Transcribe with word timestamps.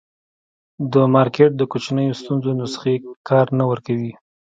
د 0.93 0.95
مارکېټ 1.13 1.51
د 1.57 1.61
کوچنیو 1.71 2.17
ستونزو 2.21 2.51
نسخې 2.59 2.95
کار 3.29 3.45
نه 3.57 3.65
ورکوي. 3.71 4.13